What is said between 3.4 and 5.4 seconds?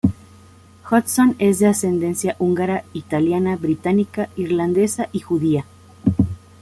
británica, irlandesa y